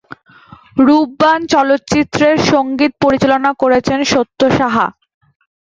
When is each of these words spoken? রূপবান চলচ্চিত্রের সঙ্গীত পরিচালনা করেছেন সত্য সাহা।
রূপবান 0.77 1.39
চলচ্চিত্রের 1.53 2.35
সঙ্গীত 2.51 2.91
পরিচালনা 3.03 3.51
করেছেন 3.61 3.99
সত্য 4.11 4.39
সাহা। 4.57 4.87